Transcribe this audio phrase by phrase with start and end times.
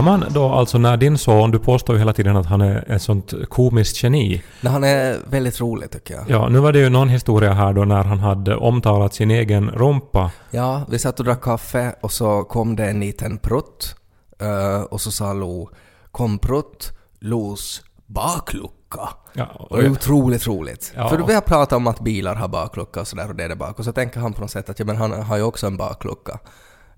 [0.00, 2.92] Ska man då alltså när din son, du påstår ju hela tiden att han är
[2.92, 4.42] ett sånt komiskt geni.
[4.60, 6.24] Nej, han är väldigt rolig tycker jag.
[6.28, 9.70] Ja, nu var det ju någon historia här då när han hade omtalat sin egen
[9.70, 10.30] rumpa.
[10.50, 13.96] Ja, vi satt och drack kaffe och så kom det en liten prutt
[14.40, 15.70] eh, och så sa Lo
[16.10, 19.08] Kom prutt, Los baklucka.
[19.32, 20.92] Ja, Och det är otroligt roligt.
[20.96, 21.08] Ja.
[21.08, 23.56] För då börjar prata om att bilar har baklucka och sådär och det är det
[23.56, 23.78] bak.
[23.78, 25.76] Och så tänker han på något sätt att ja, men han har ju också en
[25.76, 26.38] baklucka.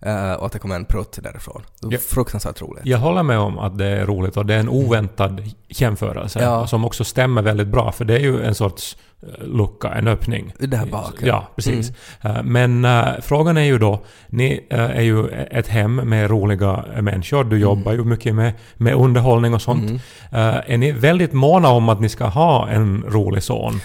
[0.03, 1.63] Eh, och att det kommer en prutt därifrån.
[1.81, 1.99] Ja.
[1.99, 2.87] Fruktansvärt roligt.
[2.87, 6.67] Jag håller med om att det är roligt och det är en oväntad jämförelse Ja.
[6.67, 10.53] som också stämmer väldigt bra för det är ju en sorts eh, lucka, en öppning.
[10.59, 11.15] Där bak.
[11.21, 11.93] Ja, precis.
[12.21, 12.37] Mm.
[12.37, 16.85] Eh, Men eh, frågan är ju då, ni eh, är ju ett hem med roliga
[17.01, 19.91] människor, du jobbar ju mycket med, med underhållning och sånt.
[19.91, 20.01] Mm.
[20.33, 23.81] Eh, är ni väldigt måna om att ni ska ha en rolig son?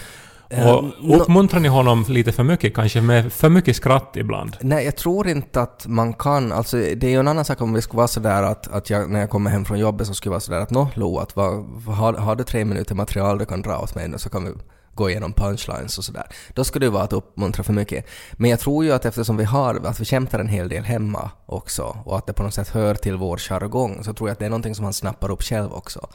[0.50, 0.84] Eh, Och
[1.20, 4.56] uppmuntrar ni honom lite för mycket, kanske med för mycket skratt ibland?
[4.60, 6.52] Nej, jag tror inte att man kan.
[6.52, 9.10] Alltså, det är ju en annan sak om vi skulle vara sådär att, att jag,
[9.10, 11.64] när jag kommer hem från jobbet så skulle vara sådär att nå, Lo, att vad,
[11.86, 14.50] har, har du tre minuter material du kan dra åt mig nu så kan vi
[14.94, 16.26] gå igenom punchlines och sådär.
[16.54, 18.06] Då skulle det vara att uppmuntra för mycket.
[18.32, 21.30] Men jag tror ju att eftersom vi har, att vi kämpar en hel del hemma
[21.46, 24.38] också och att det på något sätt hör till vår jargong så tror jag att
[24.38, 26.08] det är någonting som han snappar upp själv också.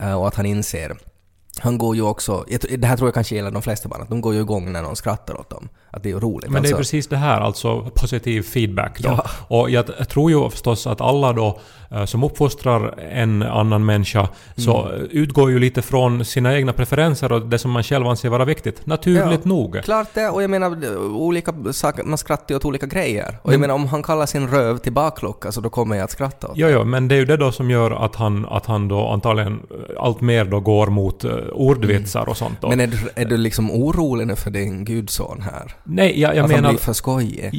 [0.00, 0.96] Eh, och att han inser
[1.60, 2.44] han går ju också,
[2.78, 4.82] det här tror jag kanske gäller de flesta barn, att de går ju igång när
[4.82, 5.68] någon skrattar åt dem.
[5.92, 6.50] Att det är roligt.
[6.50, 9.08] Men det är Alltså- precis det här, alltså positiv feedback då.
[9.08, 9.24] Ja.
[9.56, 14.82] Och jag, tror ju förstås att alla då eh, som uppfostrar en annan människa så
[14.86, 14.94] Mm.
[15.00, 18.44] eh, utgår ju lite från sina egna preferenser och det som man själv anser vara
[18.44, 18.86] viktigt.
[18.86, 19.80] Naturligt Ja, nog.
[19.84, 20.86] Klart det, och jag menar
[21.16, 23.38] olika saker, man skrattar ju åt olika grejer.
[23.42, 23.60] Och jag Mm.
[23.60, 26.52] menar om han kallar sin röv till baklucka så då kommer jag att skratta åt
[26.56, 29.08] Jo, jo, men det är ju det då som gör att han, att han då
[29.08, 32.58] antagligen eh, allt mer då går mot ordvitsar och sånt.
[32.62, 35.74] Men är du, är du liksom orolig nu för din gudson här?
[35.84, 36.62] Nej, jag, jag att menar...
[36.62, 37.50] han blir för skojig?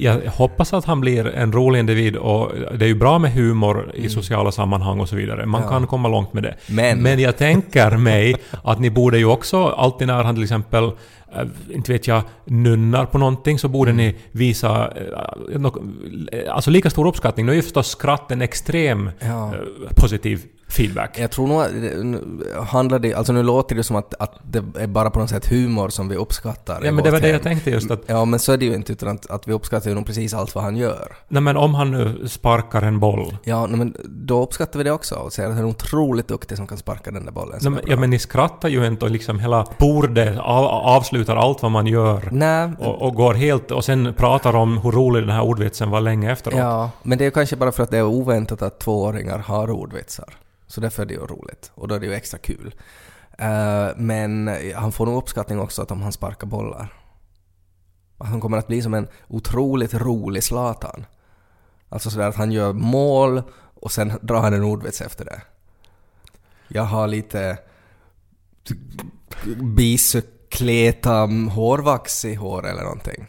[0.00, 3.32] Jag, jag hoppas att han blir en rolig individ och det är ju bra med
[3.32, 5.46] humor i sociala sammanhang och så vidare.
[5.46, 5.72] Man Mm.
[5.72, 5.78] Ja.
[5.78, 6.56] kan komma långt med det.
[6.68, 8.34] Men- jag tänker mig
[8.64, 13.06] att ni borde ju också alltid när han till exempel eh, inte vet jag, nunnar
[13.06, 14.06] på någonting så borde Mm.
[14.06, 14.92] ni visa
[15.52, 15.62] eh,
[16.32, 17.46] eh, alltså lika stor uppskattning.
[17.46, 19.52] Nu är ju förstås skratt en extrem Ja.
[19.96, 20.40] positiv
[20.72, 21.18] feedback.
[21.18, 21.62] Jag tror nog
[22.66, 25.46] handlar det, alltså nu låter det som att, att det är bara på något sätt
[25.46, 27.42] humor som vi uppskattar Ja men det var det jag hem.
[27.42, 29.88] tänkte just att Ja men så är det ju inte utan att, att vi uppskattar
[29.90, 31.12] ju nog precis allt vad han gör.
[31.28, 34.90] nej men om han nu sparkar en boll Ja nej, men då uppskattar vi det
[34.92, 37.58] också och säger att han är otroligt duktig som kan sparka den där bollen.
[37.62, 41.62] Nej, men, ja men ni skrattar ju inte och liksom hela bordet av, avslutar allt
[41.62, 42.28] vad man gör.
[42.32, 46.00] Nej, Och, och går helt och sen pratar om hur rolig den här ordvitsen var
[46.00, 46.58] länge efteråt.
[46.58, 50.28] Ja, men det är kanske bara för att det är oväntat att tvååringar har ordvitsar.
[50.72, 51.70] Så därför är det ju roligt.
[51.74, 52.74] Och då är det ju extra kul.
[53.38, 56.92] Eh, men han får nog uppskattning också att om han sparkar bollar.
[58.18, 61.06] Han kommer att bli som en otroligt rolig Zlatan.
[61.88, 63.42] Alltså sådär att han gör mål
[63.74, 65.42] och sen drar han en ordvits efter det.
[66.68, 67.58] Jag har lite
[69.76, 73.26] bicykleta hårvax i hår eller någonting.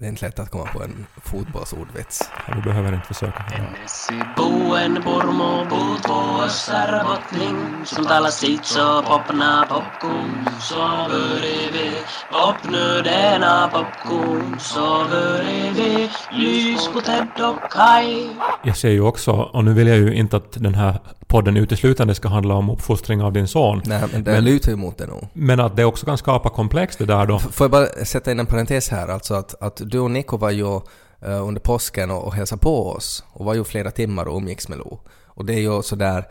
[0.00, 2.30] Det är inte lätt att komma på en fotbollsordvits.
[2.48, 3.44] Ja, Du behöver inte försöka.
[3.82, 10.48] Messi buen purmo puutvo össärbottning som talar sitt så popna popcorn.
[10.60, 10.76] Så
[11.10, 11.90] börjar vi.
[12.32, 14.56] Popnödena popcorn.
[14.60, 16.10] Så börjar vi.
[16.32, 18.30] Lys på Ted och Kai
[18.64, 20.98] Jag ser ju också, och nu vill jag ju inte att den här
[21.28, 23.82] podden uteslutande ska handla om uppfostring av din son.
[23.86, 25.26] Nej, men det Men- lutar ju mot det nog.
[25.32, 27.36] Men att det också kan skapa komplex det där då.
[27.36, 30.36] F- Får jag bara sätta in en parentes här, alltså att, att du och Nico
[30.36, 30.74] var ju
[31.22, 34.68] eh, under påsken och, och hälsade på oss och var ju flera timmar och umgicks
[34.68, 35.00] med Lo.
[35.26, 36.24] Och det är ju sådär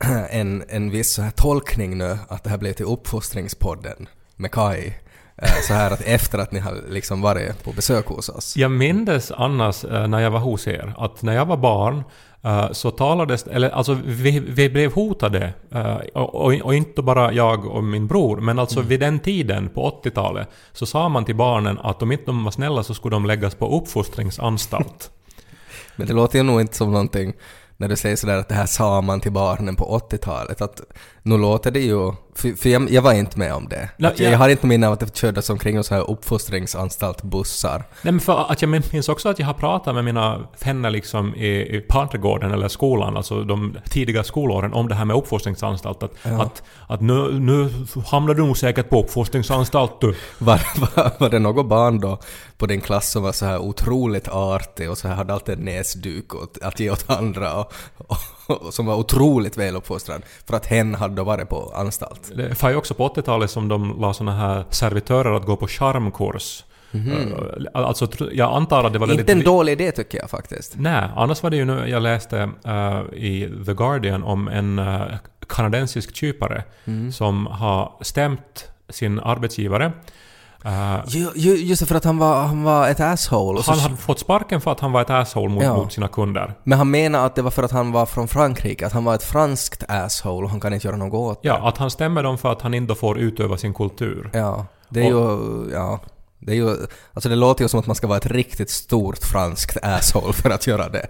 [0.30, 4.86] en, en viss så här tolkning nu att det här blev till uppfostringspodden med Kai.
[5.42, 8.56] Eh, Så här att efter att ni har liksom varit på besök hos oss.
[8.56, 12.02] Jag mindes annars eh, när jag var hos er att när jag var barn
[12.46, 17.32] eh, så talades eller alltså vi, vi blev hotade eh, och, och, och inte bara
[17.32, 21.36] jag och min bror men alltså vid den tiden på 80-talet så sa man till
[21.36, 25.10] barnen att om inte de var snälla så skulle de läggas på uppfostringsanstalt.
[25.96, 27.32] Men det låter ju nog inte som någonting
[27.76, 30.60] när du säger sådär att det här sa man till barnen på 80-talet.
[30.60, 30.80] Att
[31.22, 32.12] nu låter det ju...
[32.36, 33.88] För, för jag, jag var inte med om det.
[34.06, 37.78] Att jag, jag- har inte minne av att det kördes omkring så här uppfostringsanstaltbussar.
[38.02, 41.34] Nej men för att jag minns också att jag har pratat med mina vänner liksom
[41.34, 46.02] i, i Pantregården eller skolan, alltså de tidiga skolåren, om det här med uppfostringsanstalt.
[46.02, 47.70] Att, att, att nu, nu
[48.06, 50.14] hamnar du nog säkert på uppfostringsanstalt du.
[50.38, 50.60] Var,
[50.96, 52.18] var, var det något barn då
[52.58, 55.64] på din klass som var så här otroligt artig och så här hade alltid en
[55.64, 58.16] näsduk åt, att ge åt andra och, och
[58.70, 62.32] som var otroligt väluppfostrad för att hen hade då varit på anstalt?
[62.36, 65.66] Det var ju också på 80-talet som de la såna här servitörer att gå på
[65.66, 66.64] charmkurs.
[66.92, 67.00] Eh,
[67.72, 69.36] alltså, jag antar att det var Inte väldigt...
[69.36, 70.74] en dålig idé tycker jag faktiskt.
[70.76, 75.02] Nej, annars var det ju nu jag läste eh, i The Guardian om en uh,
[75.48, 77.12] kanadensisk kypare Mm.
[77.12, 79.92] som har stämt sin arbetsgivare.
[80.64, 83.58] Eh, Ju, ju, just för att han var, han var ett asshole.
[83.58, 85.76] Och så, han hade fått sparken för att han var ett asshole mot, Ja.
[85.76, 86.54] mot sina kunder.
[86.64, 89.14] Men han menar att det var för att han var från Frankrike, att han var
[89.14, 91.48] ett franskt asshole och han kan inte göra något åt det.
[91.48, 94.30] Ja, att han stämmer dem för att han inte får utöva sin kultur.
[94.32, 95.70] Ja, det är ju...
[95.72, 96.00] Ja.
[96.38, 96.76] Det är ju...
[97.12, 100.50] Alltså det låter ju som att man ska vara ett riktigt stort franskt asshole för
[100.50, 101.06] att göra det.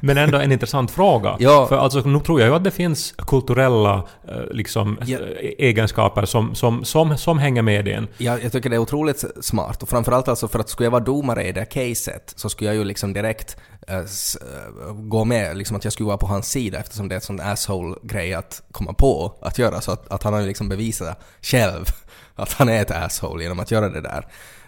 [0.00, 1.36] Men ändå en intressant fråga.
[1.38, 1.66] Ja.
[1.66, 3.94] För alltså, nu tror jag ju att det finns kulturella
[4.28, 5.18] eh, liksom, Ja.
[5.18, 8.08] eh, egenskaper som, som, som, som hänger med en.
[8.18, 11.04] Jag, jag tycker det är otroligt smart och framförallt alltså för att skulle jag vara
[11.04, 13.56] domare i det caset så skulle jag ju liksom direkt
[13.88, 14.00] eh,
[14.94, 17.40] gå med, liksom att jag skulle vara på hans sida eftersom det är en sån
[17.40, 21.84] asshole-grej att komma på att göra så att, att han har ju liksom bevisat själv
[22.34, 24.26] att han är ett asshole genom att göra det där.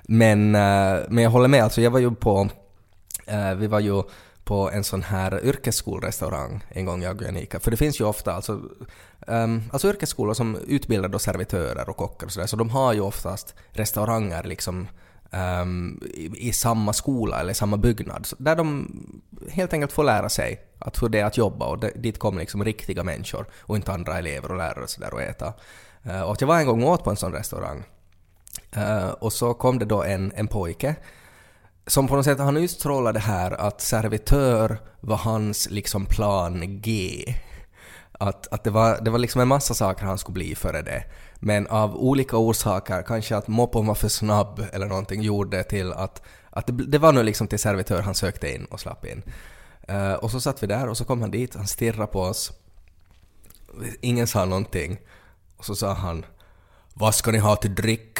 [0.08, 2.48] Men, men jag håller med, alltså jag var ju på,
[3.56, 4.02] vi var ju
[4.46, 7.60] på en sån här yrkesskolrestaurang en gång jag och Janika.
[7.60, 8.60] För det finns ju ofta alltså,
[9.26, 13.00] um, alltså yrkesskolor som utbildar då servitörer och kockar och sådär, så de har ju
[13.00, 14.88] oftast restauranger liksom
[15.30, 18.90] um, i, i samma skola eller i samma byggnad, så där de
[19.50, 22.40] helt enkelt får lära sig att hur det är att jobba och det, dit kommer
[22.40, 25.52] liksom riktiga människor och inte andra elever och lärare och sådär och äta.
[26.06, 27.84] Uh, och att jag var en gång och åt på en sån restaurang
[28.76, 30.96] uh, och så kom det då en, en pojke
[31.86, 37.24] som på något sätt, han utstrålade här att servitör var hans liksom plan G.
[38.12, 41.04] Att, att det, var, det var liksom en massa saker han skulle bli före det.
[41.38, 46.22] Men av olika orsaker, kanske att moppen var för snabb eller någonting, gjorde till att,
[46.50, 49.22] att det, det var nu liksom till servitör han sökte in och slapp in.
[49.90, 52.52] Uh, och så satt vi där och så kom han dit, han stirrade på oss.
[54.00, 54.98] Ingen sa någonting.
[55.56, 56.24] Och så sa han
[56.94, 58.18] ”Vad ska ni ha till dryck?”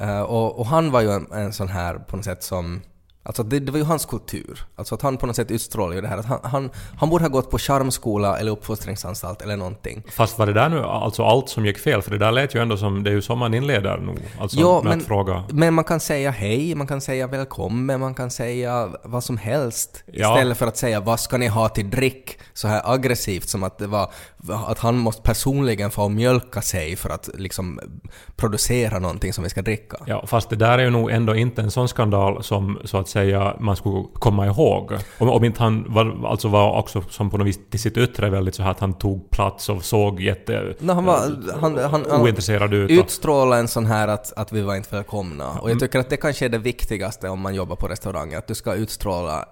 [0.00, 2.82] Eh, och, och han var ju en, en sån här på något sätt som...
[3.26, 4.66] Alltså det, det var ju hans kultur.
[4.76, 7.24] Alltså att han på något sätt utstrålar ju det här att han, han, han borde
[7.24, 10.02] ha gått på charmskola eller uppfostringsanstalt eller någonting.
[10.10, 12.02] Fast var det där nu alltså allt som gick fel?
[12.02, 14.18] För det där lät ju ändå som, det är ju som man inleder nog.
[14.40, 15.44] Alltså Ja, med men- att fråga.
[15.50, 20.04] Men man kan säga hej, man kan säga välkommen, man kan säga vad som helst.
[20.06, 20.34] Ja.
[20.34, 22.38] Istället för att säga vad ska ni ha till dryck?
[22.54, 24.10] Så här aggressivt som att det var
[24.66, 27.80] att han måste personligen få mjölka sig för att liksom
[28.36, 29.96] producera någonting som vi ska dricka.
[30.06, 33.08] Ja, fast det där är ju nog ändå inte en sån skandal som så att
[33.08, 33.15] säga
[33.58, 34.92] man skulle komma ihåg.
[35.18, 38.30] Om, om inte han var, alltså var också som på något vis till sitt yttre
[38.30, 40.74] väldigt så här att han tog plats och såg jätte...
[40.80, 41.18] No, han var,
[41.60, 42.90] han, han, han, ointresserad ut.
[42.90, 45.50] och- utstråla en sån här att, att vi var inte välkomna.
[45.60, 48.46] Och jag tycker att det kanske är det viktigaste om man jobbar på restaurang, att
[48.46, 49.44] du ska utstråla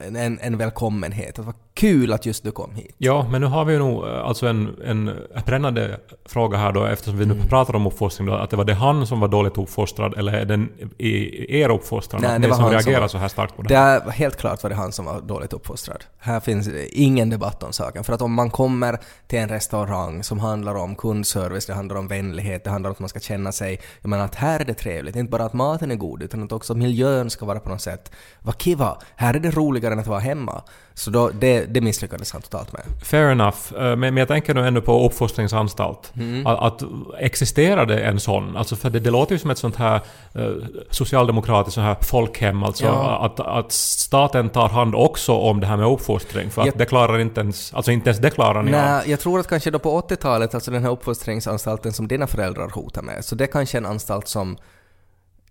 [0.00, 1.38] en, en välkommenhet.
[1.38, 2.94] Att vad kul att just du kom hit.
[2.98, 5.10] Ja, men nu har vi ju nog eh, alltså en, en
[5.46, 7.46] brännande fråga här då eftersom vi nu Mm.
[7.48, 10.44] pratar om uppfostring då, att det var det han som var dåligt uppfostrad eller är
[10.44, 12.22] den i er uppfostran?
[12.22, 13.68] Nej, det var som han som reagerar så här starkt på det?
[13.68, 16.04] Det är helt klart var det han som var dåligt uppfostrad.
[16.18, 18.04] Här finns ingen debatt om saken.
[18.04, 22.08] För att om man kommer till en restaurang som handlar om kundservice, det handlar om
[22.08, 23.80] vänlighet, det handlar om att man ska känna sig...
[24.02, 25.16] Jag menar att här är det trevligt.
[25.16, 28.12] Inte bara att maten är god, utan att också miljön ska vara på något sätt...
[28.42, 28.98] Vad kiva!
[29.16, 30.62] Här är det roligare än att vara hemma.
[30.94, 32.82] Så då, det, det misslyckades han totalt med.
[33.02, 33.56] Fair enough.
[33.74, 36.12] Eh, Men, men jag tänker nu ändå på uppfostringsanstalt.
[36.16, 36.46] Mm.
[36.46, 36.82] Att, att
[37.18, 38.56] existerade en sån?
[38.56, 40.00] Alltså för det, det låter ju som ett sånt här
[40.34, 40.50] eh,
[40.90, 42.62] socialdemokratiskt sånt här folkhem.
[42.62, 42.97] Alltså Ja.
[43.00, 46.50] Att, att staten tar hand också om det här med uppfostring.
[46.50, 46.72] För att Ja.
[46.76, 47.74] det klarar inte ens...
[47.74, 48.80] Alltså inte ens det klarar ni av.
[48.80, 52.68] Nej, jag tror att kanske då på 80-talet, alltså den här uppfostringsanstalten som dina föräldrar
[52.68, 54.56] hotar med, så det är kanske en anstalt som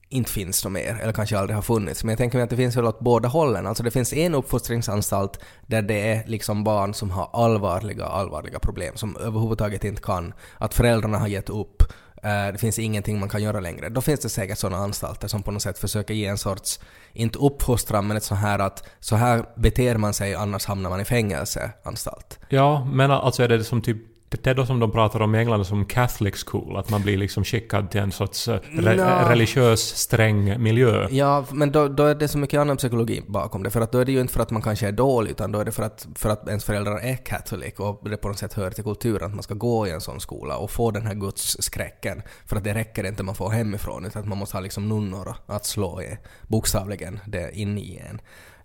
[0.09, 2.03] inte finns något mer, eller kanske aldrig har funnits.
[2.03, 3.67] Men jag tänker mig att det finns väl åt båda hållen.
[3.67, 8.95] Alltså det finns en uppfostringsanstalt där det är liksom barn som har allvarliga, allvarliga problem,
[8.95, 10.33] som överhuvudtaget inte kan.
[10.57, 11.83] Att föräldrarna har gett upp.
[12.27, 13.89] Eh, det finns ingenting man kan göra längre.
[13.89, 16.79] Då finns det säkert sådana anstalter som på något sätt försöker ge en sorts,
[17.13, 21.01] inte uppfostran, men ett så här att så här beter man sig annars hamnar man
[21.01, 22.39] i fängelse, anstalt.
[22.49, 23.97] Ja, men alltså är det som typ
[24.29, 27.17] det är då som de pratar om i England som Catholic school, att man blir
[27.17, 29.29] liksom skickad till en sorts eh, re- Nja.
[29.31, 31.07] religiös sträng miljö.
[31.11, 33.69] Ja, men då, då är det så mycket annan psykologi bakom det.
[33.69, 35.59] För att då är det ju inte för att man kanske är dålig, utan då
[35.59, 38.53] är det för att, för att ens föräldrar är katolik och det på något sätt
[38.53, 41.13] hör till kulturen att man ska gå i en sån skola och få den här
[41.13, 42.21] gudsskräcken.
[42.45, 45.35] För att det räcker inte man får hemifrån, utan att man måste ha liksom nunnor
[45.45, 46.17] att slå i,
[46.47, 48.21] bokstavligen, det in i en.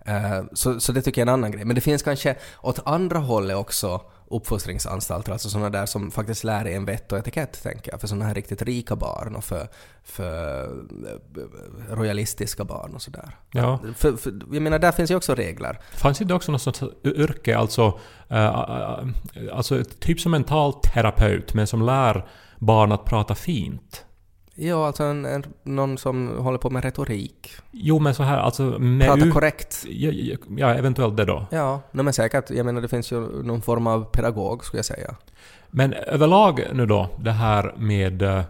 [0.07, 1.65] Eh, så, så det tycker jag är en annan grej.
[1.65, 4.01] Men det finns kanske åt andra hållet också
[4.33, 8.25] uppfostringsanstalter, alltså sådana där som faktiskt lär en vett och etikett, tänker jag, för sådana
[8.25, 9.69] här riktigt rika barn och för,
[10.03, 13.37] för eh, royalistiska barn och sådär.
[13.53, 13.79] Ja.
[13.97, 15.79] För, för, jag menar, där finns ju också regler.
[15.93, 17.99] Fanns det också något sånt yrke, alltså,
[18.29, 18.99] eh, eh,
[19.53, 22.27] alltså typ som en talterapeut, men som lär
[22.59, 24.05] barn att prata fint?
[24.55, 27.51] Ja, alltså en, en, någon som håller på med retorik.
[27.71, 28.63] Jo, men så här alltså...
[28.63, 29.85] Med Prata u- korrekt.
[29.89, 31.47] ja, ja, eventuellt det då.
[31.51, 32.51] Ja, nej, men säkert.
[32.51, 35.15] Jag menar, det finns ju någon form av pedagog, skulle jag säga.
[35.71, 38.43] Men överlag nu då, det här med eh,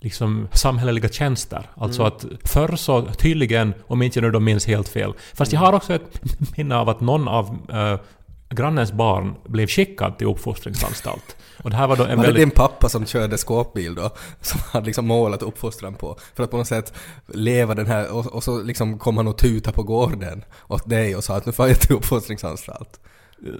[0.00, 1.70] liksom samhälleliga tjänster.
[1.74, 2.12] Alltså Mm.
[2.16, 5.62] att förr så tydligen, om inte nu då minns helt fel, fast Mm.
[5.62, 6.20] jag har också ett
[6.56, 8.00] minne av att någon av eh,
[8.48, 11.36] grannens barn blev skickad till uppfostringsanstalt.
[11.66, 12.42] Och det här var då en Var det väldigt...
[12.42, 14.10] din pappa som körde skåpbil då?
[14.40, 16.16] Som hade liksom målat uppfostran på?
[16.34, 16.94] För att på något sätt
[17.26, 18.12] leva den här...
[18.12, 21.46] Och, och så liksom kom han och tuta på gården åt dig och sa att
[21.46, 23.00] nu får jag till uppfostringsanstalt.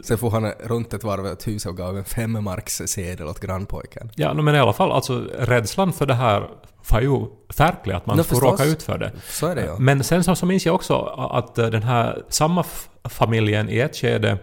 [0.05, 4.11] Sen får han runt ett varv ett hus och gav en femmarkssedel åt grannpojken.
[4.15, 6.49] Ja, men i alla fall, alltså rädslan för det här
[6.91, 7.27] var ju
[7.59, 8.61] verklig, att man skulle förstås.
[8.61, 9.13] råka ut för det.
[9.29, 9.77] Så är det ja.
[9.79, 10.95] Men sen så, så minns jag också
[11.33, 12.65] att eh, den här samma
[13.05, 14.39] familjen i ett skede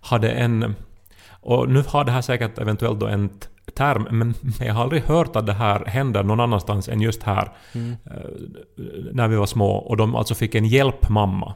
[0.00, 0.74] hade en...
[1.40, 3.30] Och nu har det här säkert eventuellt då en
[3.74, 7.22] term, men men jag har aldrig hört att det här händer någon annanstans än just
[7.22, 7.52] här.
[7.72, 7.96] Mm.
[8.04, 8.14] eh,
[9.12, 9.70] När vi var små.
[9.70, 11.54] Och de alltså fick en hjälpmamma.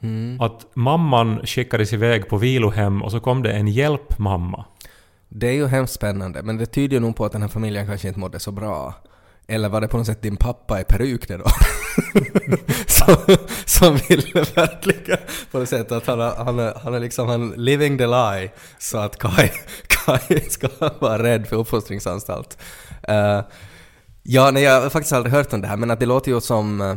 [0.00, 0.40] Mm.
[0.40, 4.64] Att mamman skickades iväg på vilohem och så kom det en hjälpmamma.
[5.28, 7.86] Det är ju hemskt spännande, men det tyder ju nog på att den här familjen
[7.86, 8.94] kanske inte mådde så bra.
[9.48, 11.44] Eller var det på något sätt din pappa i peruk det då?
[12.86, 13.16] som,
[13.64, 15.18] som ville verkligen
[15.50, 18.98] på något sätt att han, är- han, han är liksom han living the lie så
[18.98, 19.50] att Kai,
[19.86, 20.68] Kai ska
[20.98, 22.58] vara rädd för uppfostringsanstalt.
[23.10, 23.40] Uh,
[24.22, 26.40] ja, nej, jag har faktiskt aldrig hört om det här, men att det låter ju
[26.40, 26.96] som eh,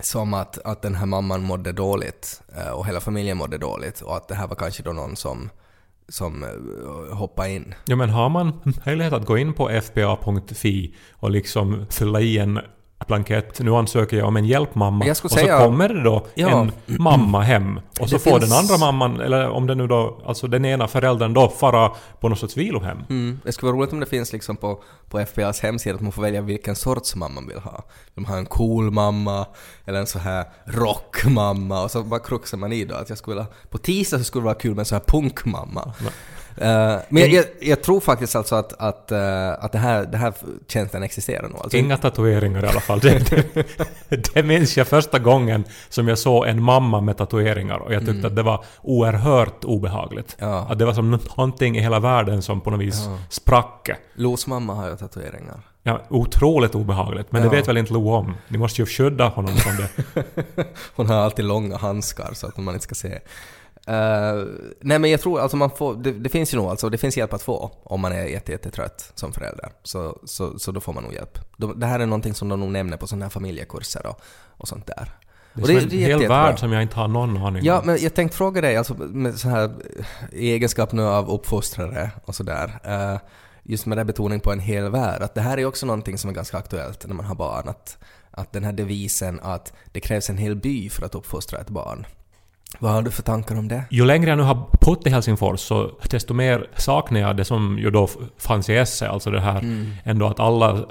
[0.00, 4.16] som att, att den här mamman mådde dåligt eh, och hela familjen mådde dåligt och
[4.16, 5.50] att det här var kanske då någon som,
[6.08, 7.74] som eh, hoppar hoppade in.
[7.86, 8.52] Ja men har man
[8.86, 12.60] möjlighet att gå in på fba.fi och liksom fylla i en
[13.08, 16.60] blankett, nu ansöker jag om en hjälpmamma, Jag och så säga- kommer det då Ja.
[16.60, 17.80] en mamma hem.
[18.00, 20.88] Och så får finns- den andra mamman, eller om det nu då, alltså den ena
[20.88, 22.98] föräldern då fara på något sorts vilohem.
[23.10, 23.40] Mm.
[23.44, 26.22] Det skulle vara roligt om det finns liksom på, på FBAs hemsida att man får
[26.22, 27.84] välja vilken sorts mamma man vill ha.
[28.14, 29.46] De har en cool mamma
[29.86, 33.34] eller en så här rockmamma och så bara kruxar man i då att jag skulle
[33.36, 35.92] vilja- på tisdag så skulle det vara kul med en så här punkmamma.
[36.00, 36.06] Eh,
[36.60, 40.32] men jag, jag, jag tror faktiskt alltså att, att, eh, att det här, det här
[40.68, 41.60] tjänsten existerar nog.
[41.62, 42.98] Alltså, Inga tatueringar i alla fall.
[43.00, 43.18] Det,
[44.08, 48.06] det, det minns jag första gången som jag såg en mamma med tatueringar och jag
[48.06, 50.36] tyckte att det var oerhört obehagligt.
[50.38, 50.54] Mm.
[50.54, 50.66] Ja.
[50.70, 53.90] Att det var som någonting i hela världen som på något vis sprack.
[54.14, 55.60] Los mamma har ju tatueringar.
[55.82, 57.32] Ja, otroligt obehagligt.
[57.32, 57.50] Men Ja.
[57.50, 58.34] det vet väl inte Lo om.
[58.48, 59.88] Ni måste ju skydda honom från det.
[60.96, 63.18] Hon har alltid långa handskar så att man inte ska se.
[63.88, 64.44] Eh,
[64.80, 67.16] nej men jag tror alltså man får, det, det finns ju nog alltså, det finns
[67.16, 69.68] hjälp att få om man är jätte, jättetrött som förälder.
[69.82, 71.38] Så, så, så då får man nog hjälp.
[71.56, 74.68] De, det här är någonting som de nog nämner på sådana här familjekurser och, och
[74.68, 74.84] sådär.
[75.54, 76.42] Det är, Och som en jätte- hel jättebra.
[76.42, 77.86] värld som jag inte har någon aning Ja, om.
[77.86, 79.70] men jag tänkte fråga dig, alltså med så här
[80.32, 83.18] i egenskap nu av uppfostrare och sådär, eh,
[83.62, 86.30] just med den betoning på en hel värld, att det här är också någonting som
[86.30, 87.98] är ganska aktuellt när man har barn, att,
[88.30, 92.06] att den här devisen att det krävs en hel by för att uppfostra ett barn.
[92.78, 93.84] Vad har du för tankar om det?
[93.90, 97.78] Ju längre jag nu har bott i Helsingfors så desto mer saknar jag det som
[97.78, 98.08] ju då
[98.38, 99.86] fanns i Esse, alltså det här Mm.
[100.04, 100.84] ändå att alla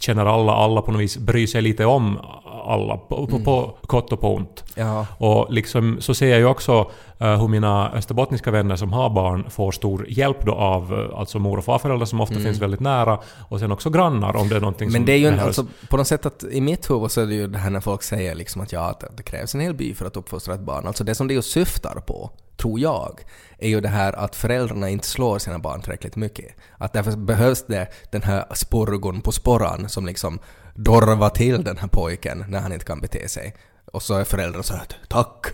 [0.00, 2.18] känner alla, alla på något vis bryr sig lite om
[2.64, 4.64] alla, på, på, på gott och på ont.
[4.74, 9.10] Ja, Och liksom så ser jag ju också eh, hur mina österbottniska vänner som har
[9.10, 12.80] barn får stor hjälp då av eh, alltså mor och farföräldrar som ofta finns väldigt
[12.80, 13.18] nära
[13.48, 15.02] och sen också grannar om det är någonting som Mm.
[15.02, 17.26] men det är ju en, alltså, på något sätt att i mitt huvud så är
[17.26, 19.74] det ju det här när folk säger liksom att ja, att det krävs en hel
[19.74, 20.86] by för att uppfostra ett barn.
[20.86, 22.30] Alltså det som det ju syftar på,
[22.62, 23.20] tror jag,
[23.58, 26.54] är ju det här att föräldrarna inte slår sina barn tillräckligt mycket.
[26.78, 30.38] Att därför behövs det den här sporgon på sporran som liksom
[30.74, 33.54] dorvar till den här pojken när han inte kan bete sig.
[33.92, 35.46] Och så är föräldrarna så här att tack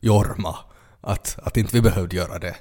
[0.00, 0.56] Jorma
[1.00, 2.56] att, att inte vi behövde göra det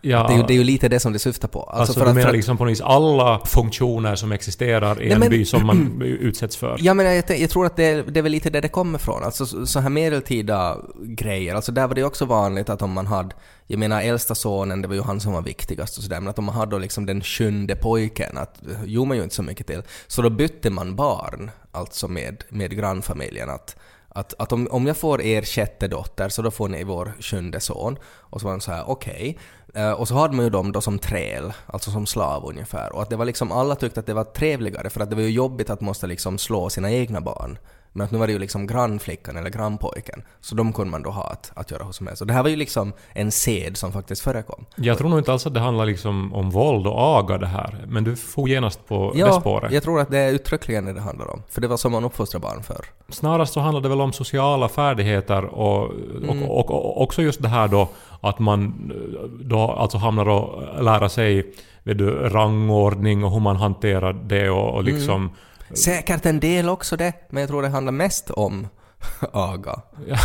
[0.00, 1.62] ja, Det är, ju, det är ju lite det som det syftar på.
[1.62, 5.04] Alltså, för du att- menar att- liksom på något vis alla funktioner som existerar i
[5.04, 6.76] Nej, en men- by som man utsätts för?
[6.80, 8.98] Ja men jag, jag tror att det, är- det är väl lite där det kommer
[8.98, 9.22] ifrån.
[9.24, 11.54] Alltså så, så här medeltida grejer.
[11.54, 13.34] Alltså där var det också vanligt att om man hade,
[13.66, 16.38] jag menar äldsta sonen, det var ju han som var viktigast och sådär, men att
[16.38, 19.66] om man hade då liksom den sjunde pojken, att gjorde man ju inte så mycket
[19.66, 19.82] till.
[20.06, 23.50] Så då bytte man barn, alltså med, med grannfamiljen.
[23.50, 23.76] Att,
[24.08, 27.60] att, att om, om jag får er sjätte dotter så då får ni vår sjunde
[27.60, 27.96] son.
[28.04, 29.38] Och så var de så här, okej.
[29.65, 32.92] Eh, Eh, och så hade man ju dem då som träl, alltså som slav ungefär.
[32.92, 35.22] Och att det var liksom, alla tyckte att det var trevligare för att det var
[35.22, 37.58] ju jobbigt att måste liksom slå sina egna barn.
[37.96, 40.22] Men att nu var det ju liksom grannflickan eller grannpojken.
[40.40, 42.22] Så de kunde man då ha att, att göra hur som helst.
[42.22, 44.64] Och det här var ju liksom en sed som faktiskt förekom.
[44.76, 47.84] Jag tror nog inte alls att det handlar liksom om våld och aga det här.
[47.88, 49.72] Men du får genast på det Ja, spåret.
[49.72, 51.42] jag tror att det är uttryckligen det det handlar om.
[51.48, 52.84] För det var som man uppfostrade barn för.
[53.08, 55.90] Snarast så handlar det väl om sociala färdigheter och,
[56.22, 56.42] Mm.
[56.42, 57.88] och, och, och också just det här då
[58.20, 58.92] att man
[59.40, 64.74] då alltså hamnar och lära sig vet du, rangordning och hur man hanterar det och,
[64.74, 65.30] och liksom
[65.74, 68.68] Säkert en del också det, men jag tror det handlar mest om
[69.32, 69.82] aga.
[70.06, 70.18] Ja,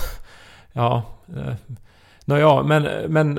[0.74, 1.04] ja
[1.38, 1.54] eh,
[2.26, 3.38] Nåja, men, men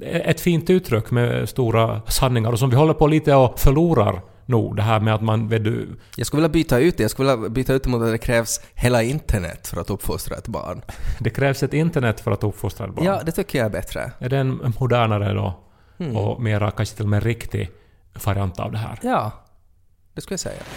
[0.00, 4.22] eh, ett fint uttryck med stora sanningar och som vi håller på lite och förlorar
[4.46, 4.76] nog.
[4.76, 5.48] Det här med att man...
[5.48, 7.02] Vet du, Jag skulle vilja byta ut det.
[7.04, 10.36] Jag skulle vilja byta ut det mot att det krävs hela internet för att uppfostra
[10.36, 10.82] ett barn.
[11.20, 13.04] det krävs ett internet för att uppfostra ett barn.
[13.04, 14.12] Ja, det tycker jag är bättre.
[14.18, 15.60] Är det en modernare då?
[15.98, 16.16] Mm.
[16.16, 17.70] Och mera, kanske till och med riktig
[18.24, 18.98] variant av det här?
[19.02, 19.32] Ja,
[20.20, 20.70] det skulle jag säga.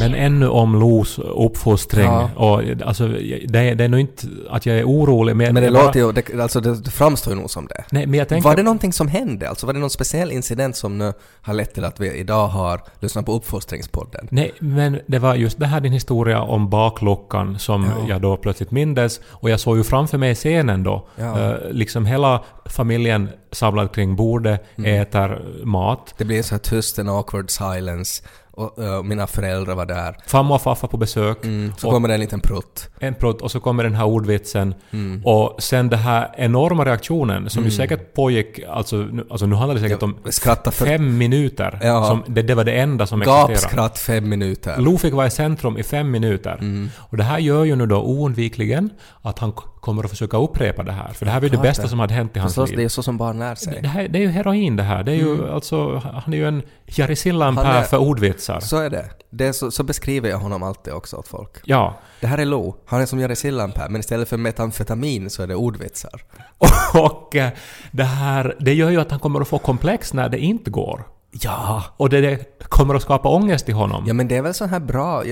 [0.00, 2.04] Men ännu om Los uppfostring.
[2.06, 2.30] Ja.
[2.36, 3.08] Och, alltså,
[3.48, 5.54] det, är- det är nog inte att jag är orolig, men...
[5.54, 7.84] Men det bara- låter ju, det, alltså det, framstår ju nog som det.
[7.90, 8.48] Nej, men jag tänker...
[8.48, 9.48] Var det någonting som hände?
[9.48, 11.12] Alltså var det någon speciell incident som nu
[11.42, 14.28] har lett till att vi idag har lyssnat på Uppfostringspodden?
[14.30, 18.06] Nej, men det var just det här din historia om bakluckan som Ja.
[18.08, 19.20] jag då plötsligt mindes.
[19.28, 21.08] Och jag såg ju framför mig scenen då.
[21.16, 21.40] Ja.
[21.40, 25.02] Eh, liksom hela familjen samlad kring bordet, Mm.
[25.02, 26.14] äter mat.
[26.18, 28.22] Det blir så här tyst, en awkward silence.
[28.58, 30.16] Och, eh, mina föräldrar var där.
[30.26, 31.44] Farmor och farfar på besök.
[31.44, 32.88] Mm, så Och- kommer det en liten prutt.
[33.00, 34.74] En prutt och så kommer den här ordvitsen.
[34.90, 35.22] Mm.
[35.24, 39.74] Och sen den här enorma reaktionen som ju säkert pågick, alltså, nu- alltså nu handlar
[39.74, 40.70] det säkert om för...
[40.70, 41.78] fem minuter.
[41.82, 42.06] Ja.
[42.06, 43.52] Som, det, det var det enda som existerade.
[43.52, 44.78] Gapskratt fem minuter.
[44.78, 46.54] Lo fick vara i centrum i fem minuter.
[46.60, 46.88] Mm.
[46.98, 48.90] Och det här gör ju nu då oundvikligen
[49.22, 49.52] att han
[49.88, 51.08] kommer att försöka upprepa det här.
[51.12, 51.88] För det här var ju det bästa det.
[51.88, 52.88] som hade hänt i hans Förstås, det är liv.
[52.88, 53.78] så som barn lär sig.
[53.82, 55.02] Det, här, det är ju heroin det här.
[55.02, 55.54] Det är ju Mm.
[55.54, 58.60] alltså, han är ju en Jari Sillanpää för ordvitsar.
[58.60, 59.10] Så är det.
[59.30, 61.50] det är så, så beskriver jag honom alltid också åt folk.
[61.64, 61.94] Ja.
[62.20, 62.76] Det här är Lo.
[62.86, 66.22] Han är som Jari Sillanpää, men istället för metamfetamin så är det ordvitsar.
[66.94, 67.50] Och eh,
[67.90, 71.06] det här, det gör ju att han kommer att få komplex när det inte går.
[71.30, 71.82] Ja!
[71.96, 74.04] Och det, det kommer att skapa ångest i honom.
[74.06, 75.22] Ja men det är väl så här bra...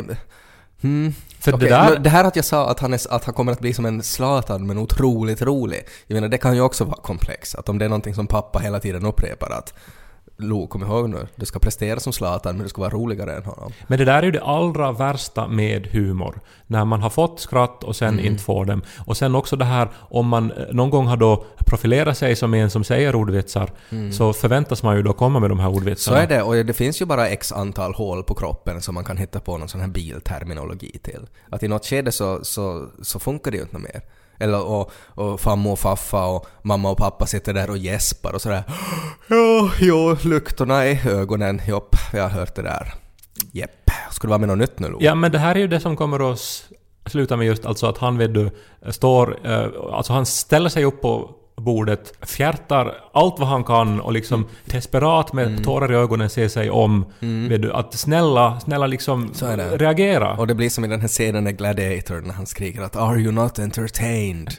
[0.82, 1.14] Hmm.
[1.46, 1.98] För Okej, det där...
[1.98, 4.02] det här att jag sa att han, är, att han kommer att bli som en
[4.02, 5.86] Zlatan men otroligt rolig.
[6.06, 7.54] Jag menar det kan ju också vara komplex.
[7.54, 9.74] Att om det är någonting som pappa hela tiden upprepar att
[10.38, 13.44] Lo, kom ihåg nu, du ska prestera som Zlatan men du ska vara roligare än
[13.44, 13.72] honom.
[13.86, 16.40] Men det där är ju det allra värsta med humor.
[16.66, 18.26] När man har fått skratt och sen Mm.
[18.26, 18.82] inte får dem.
[19.06, 22.54] Och sen också det här om man eh, någon gång har då profilerat sig som
[22.54, 23.70] en som säger ordvitsar
[24.12, 25.74] så förväntas man ju då komma med de här Mm.
[25.74, 26.22] Så ordvitsarna.
[26.22, 29.16] är det, och det finns ju bara x antal hål på kroppen som man kan
[29.16, 31.26] hitta på någon sån här bilterminologi till.
[31.50, 34.02] Att i något skede så, så, så funkar det ju inte mer.
[34.38, 38.42] Eller och, och farmor och faffa och mamma och pappa sitter där och gäspar och
[38.42, 38.62] sådär
[39.28, 42.94] Ja, jo, luktorna i ögonen, jopp, jag har hört det där.
[43.52, 43.90] Jepp.
[44.10, 44.98] Ska det vara med något nytt nu Lo?
[45.00, 46.70] Ja, men det här är ju det som kommer att
[47.06, 48.50] sluta med just alltså att han vet du,
[48.90, 49.38] står...
[49.44, 51.30] Eh, alltså han ställer sig upp på
[51.66, 54.50] bordet, fjärtar allt vad han kan och liksom Mm.
[54.64, 57.04] desperat med tårar i ögonen ser sig om.
[57.48, 59.32] Vet du, att snälla, snälla liksom
[59.76, 60.32] reagera.
[60.36, 63.18] Och det blir som i den här scenen i Gladiator när han skriker att “Are
[63.18, 64.50] you not entertained?”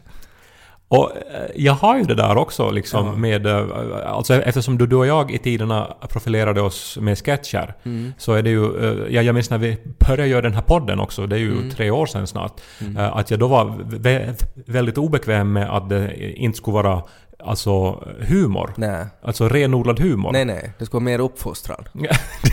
[0.90, 1.22] Och eh,
[1.56, 3.16] jag har ju det där också liksom Ja.
[3.16, 3.46] med...
[3.46, 3.66] eh,
[4.06, 8.14] Alltså eftersom du, du och jag i tiderna profilerade oss med sketcher Mm.
[8.18, 8.66] så är det ju...
[8.66, 11.52] eh, Jag, jag minns när vi började göra den här podden också, det är ju
[11.52, 11.70] Mm.
[11.70, 12.62] tre år sedan snart,
[12.98, 17.02] eh, att jag då var vä- väldigt obekväm med att det inte skulle vara
[17.44, 18.74] alltså humor.
[18.78, 19.06] Nej.
[19.22, 20.32] Alltså renodlad humor.
[20.32, 20.74] Nej, nej.
[20.80, 21.84] Det ska vara mer uppfostran.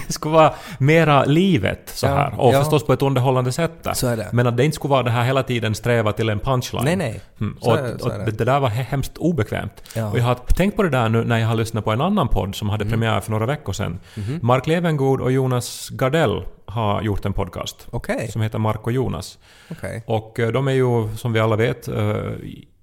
[0.06, 2.40] det skulle vara mera livet så Ja, här.
[2.40, 2.58] Och ja.
[2.60, 3.72] förstås på ett underhållande sätt.
[3.82, 3.92] där.
[3.92, 4.28] Så är det.
[4.32, 6.84] Men att det inte skulle vara det här hela tiden sträva till en punchline.
[6.84, 7.20] Nej, nej.
[7.40, 7.56] Mm.
[7.60, 8.30] Och, det, och det.
[8.30, 9.82] det, där var he- hemskt obekvämt.
[9.96, 10.10] Ja.
[10.10, 12.28] Och jag har tänkt på det där nu när jag har lyssnat på en annan
[12.28, 12.72] podd som Mm.
[12.72, 13.98] hade premiär för några veckor sedan.
[14.16, 14.38] Mhm.
[14.42, 18.28] Mark Levengood och Jonas Gardell har gjort en podcast Okej.
[18.32, 19.38] som heter Mark och Jonas.
[19.70, 20.04] Okej.
[20.06, 22.14] Och eh, de är ju, som vi alla vet, eh,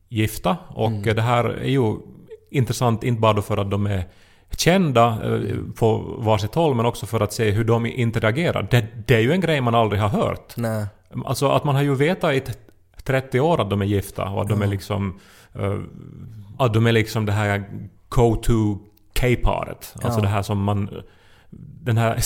[0.10, 0.58] gifta.
[0.70, 1.16] Och Mm.
[1.16, 1.96] det här är ju
[2.52, 4.04] intressant inte bara för att de är
[4.58, 8.68] kända eh, på varsitt håll, men också för att se hur de interagerar.
[8.72, 10.54] Det, det är ju en grej man aldrig har hört.
[10.58, 10.86] Nej.
[11.26, 12.54] Alltså att man har ju vetat i t-
[13.04, 15.20] 30 år att de är gifta och att de är liksom...
[15.56, 15.78] eh,
[16.60, 17.64] att de är liksom det här
[18.10, 18.78] go-to
[19.20, 19.94] K-paret.
[20.04, 20.22] Alltså Ja.
[20.24, 20.90] det här som man...
[21.84, 22.20] Den här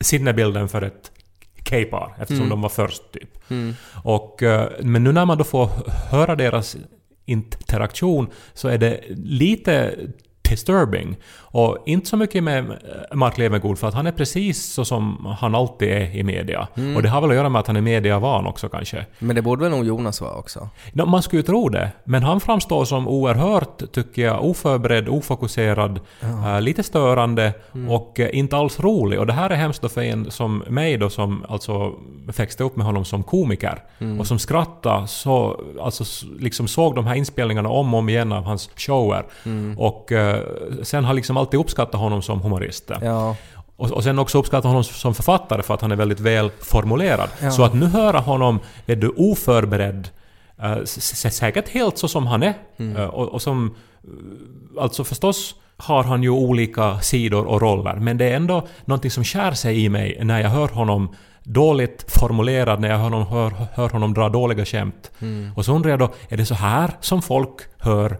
[0.00, 1.10] sinnebilden för ett
[1.70, 3.50] K-par, eftersom de var först typ.
[3.50, 3.74] Mm.
[4.04, 5.70] Och, eh, men nu när man då får
[6.10, 6.76] höra deras
[7.24, 9.94] interaktion så är det lite
[10.42, 11.16] disturbing.
[11.52, 15.26] Och inte så mycket med eh, Mark Levengood för att han är precis så som
[15.40, 16.68] han alltid är i media.
[16.96, 19.06] Och det har väl att göra med att han är mediavan också kanske.
[19.18, 20.68] Men det borde väl nog Jonas vara också?
[20.92, 26.00] Nå, man skulle ju tro det, men han framstår som oerhört, tycker jag, oförberedd, ofokuserad,
[26.22, 27.52] eh, lite störande
[27.88, 29.18] och eh, inte alls rolig.
[29.20, 31.92] Och det här är hemskt då för en som mig då som alltså
[32.26, 33.82] växte upp med honom som komiker
[34.18, 38.44] och som skrattade så, alltså liksom såg de här inspelningarna om och om igen av
[38.44, 39.24] hans shower.
[39.76, 40.40] Och eh,
[40.82, 42.90] sen har liksom alltid uppskattat honom som humorist.
[43.02, 43.36] Ja.
[43.76, 47.28] Och, och sen också uppskatta honom som författare för att han är väldigt väl formulerad.
[47.42, 47.50] Ja.
[47.50, 50.08] Så att nu höra honom, är du oförberedd,
[50.82, 52.54] s- säkert helt så som han är.
[52.96, 53.74] Eh, och, och som...
[54.04, 59.10] eh, Alltså förstås har han ju olika sidor och roller, men det är ändå någonting
[59.10, 63.26] som skär sig i mig när jag hör honom dåligt formulerad, när jag hör honom,
[63.26, 65.10] hör, hör honom dra dåliga skämt.
[65.56, 68.16] Och så undrar jag då, är det så här som folk hör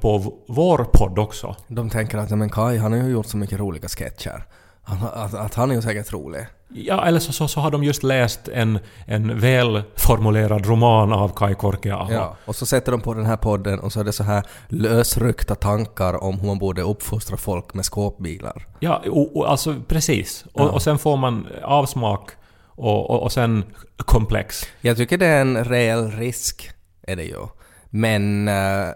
[0.00, 1.56] på vår podd också?
[1.68, 4.44] De tänker att "Nej, men Kai, han har ju gjort så mycket roliga sketcher.
[4.84, 6.46] Han, att, att han är ju säkert rolig.
[6.68, 11.54] Ja, eller så, så, så har de just läst en, en välformulerad roman av Kai
[11.54, 12.12] Korkeaho.
[12.12, 12.36] Ja.
[12.44, 15.54] Och så sätter de på den här podden och så är det så här lösryckta
[15.54, 18.66] tankar om hur man borde uppfostra folk med skåpbilar.
[18.80, 20.44] Ja, och, och, alltså precis.
[20.52, 22.30] Och, och sen får man avsmak
[22.66, 23.64] och, och, och sen
[23.96, 24.62] komplex.
[24.80, 26.70] Jag tycker det är en reell risk,
[27.02, 27.46] är det ju.
[27.94, 28.88] Men eh,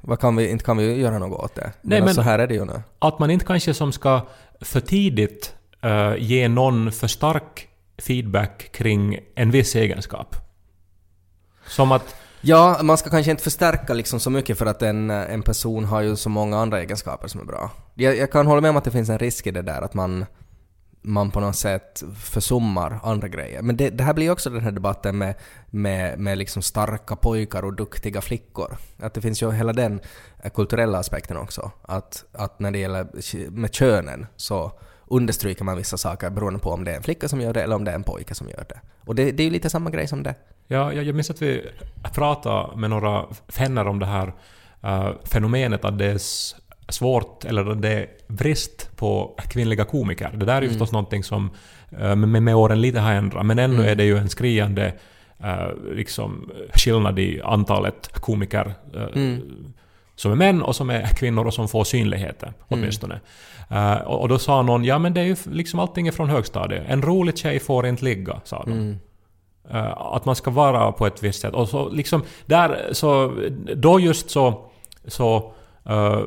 [0.00, 1.62] vad kan vi, inte kan vi göra något åt det.
[1.62, 2.82] Men, Nej, men- så här är det ju nu.
[2.98, 4.20] Att man inte kanske som ska
[4.60, 10.36] för tidigt eh, ge någon för stark feedback kring en viss egenskap.
[11.66, 12.14] Som att...
[12.40, 16.00] Ja, man ska kanske inte förstärka liksom så mycket för att en, en person har
[16.00, 17.70] ju så många andra egenskaper som är bra.
[17.94, 19.94] Jag, jag kan hålla med om att det finns en risk i det där att
[19.94, 20.26] man,
[21.02, 23.62] man på något sätt försummar andra grejer.
[23.62, 25.34] Men det, det här blir också den här debatten med,
[25.70, 28.76] med, med liksom starka pojkar och duktiga flickor.
[28.98, 30.00] Att det finns ju hela den
[30.54, 31.70] kulturella aspekten också.
[31.82, 33.06] Att, att när det gäller
[33.50, 34.72] med könen så
[35.06, 37.76] understryker man vissa saker beroende på om det är en flicka som gör det eller
[37.76, 38.80] om det är en pojke som gör det.
[39.06, 40.34] Och det, det är ju lite samma grej som det.
[40.66, 41.70] Ja, jag, jag minns att vi
[42.14, 43.26] pratade med några
[43.58, 44.34] vänner om det här
[44.84, 46.18] uh, fenomenet att det är
[46.88, 50.30] svårt, eller det är brist på kvinnliga komiker.
[50.34, 51.50] Det där är ju förstås någonting som
[52.00, 54.92] eh, med, med åren lite har ändrat, men ännu är det ju en skriande
[55.44, 59.36] eh, liksom, skillnad i antalet komiker eh,
[60.16, 63.20] som är män och som är kvinnor och som får synligheten åtminstone.
[63.70, 66.30] Eh, och, och då sa någon, ja men det är ju liksom allting är från
[66.30, 66.84] högstadiet.
[66.88, 68.98] En rolig tjej får inte ligga, sa de.
[69.70, 71.54] Eh, att man ska vara på ett visst sätt.
[71.54, 73.32] Och så liksom där så...
[73.74, 74.70] Då just så...
[75.06, 75.52] så
[75.84, 76.20] eh,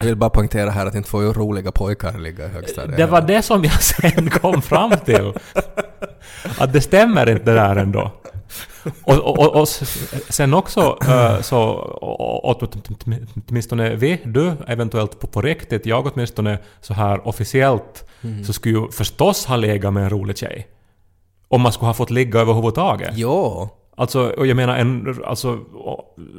[0.00, 2.96] Jag vill bara poängtera här att inte får ju roliga pojkar ligga i högstadiet.
[2.96, 5.32] det var det som jag sen kom fram till.
[6.58, 8.12] Att det stämmer inte det där ändå.
[9.02, 9.68] Och, och, och,
[10.28, 11.58] sen också eh, så,
[13.48, 18.04] åtminstone vi, du eventuellt på, på riktigt, jag åtminstone så här officiellt,
[18.46, 20.66] så skulle ju förstås ha legat med en rolig tjej.
[21.48, 23.12] Om man skulle ha fått ligga överhuvudtaget.
[23.14, 23.68] Jo.
[24.00, 25.58] Alltså, och jag menar, en, alltså,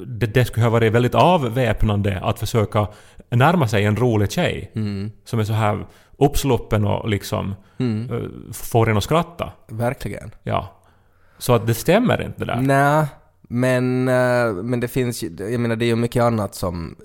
[0.08, 2.88] det, det skulle ha varit väldigt avväpnande att försöka
[3.30, 4.72] närma sig en rolig tjej.
[5.26, 5.86] Som är så här
[6.18, 8.20] uppsluppen och liksom eh,
[8.54, 9.52] får en att skratta.
[9.68, 10.32] Verkligen.
[10.44, 10.82] Ja.
[11.38, 12.56] Så att det stämmer inte där.
[12.56, 13.06] Nej,
[13.54, 16.96] men, eh, men det finns ju, jag menar det är ju mycket annat som,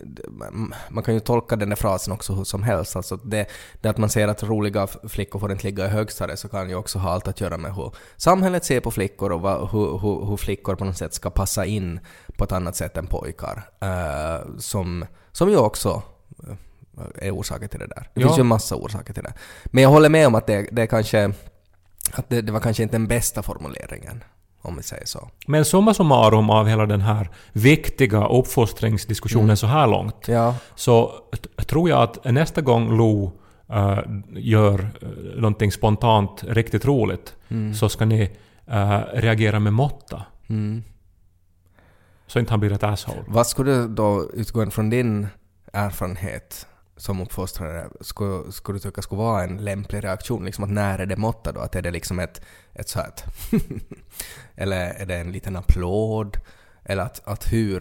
[0.91, 2.97] man kan ju tolka den där frasen också hur som helst.
[2.97, 3.47] Alltså det,
[3.81, 6.75] det att man säger att roliga flickor får inte ligga i högstadiet så kan ju
[6.75, 10.27] också ha allt att göra med hur samhället ser på flickor och vad, hur, hur,
[10.27, 12.01] hur flickor på något sätt ska passa in
[12.37, 13.63] på ett annat sätt än pojkar.
[13.81, 16.03] eh, som, som ju också
[16.49, 18.11] eh, är orsaker till det där.
[18.15, 18.27] Det Ja.
[18.27, 19.33] finns ju en massa orsaker till det.
[19.65, 21.33] Men jag håller med om att det, det kanske
[22.13, 24.25] att det, det var kanske inte den bästa formuleringen,
[24.67, 25.29] om vi säger så.
[25.47, 31.13] Men summa summarum av hela den här viktiga uppfostringsdiskussionen så här långt, Ja, så
[31.67, 33.33] tror jag att nästa gång Lo
[33.69, 33.99] eh,
[34.35, 37.35] gör uh, någonting spontant riktigt roligt,
[37.75, 38.31] så ska ni
[38.67, 40.23] eh, reagera med måtta.
[40.49, 40.83] Mm.
[42.27, 43.25] Så inte han blir ett asshole.
[43.27, 45.27] Vad skulle då, utgående från din
[45.73, 50.45] erfarenhet som uppfostrare, skulle, skulle du tycka skulle vara en lämplig reaktion?
[50.45, 51.61] Liksom att när är det måtta då?
[51.61, 52.41] Att är det liksom ett,
[52.73, 53.25] ett så här ett
[54.55, 56.37] Eller är det en liten applåd?
[56.85, 57.81] Eller att, att hur?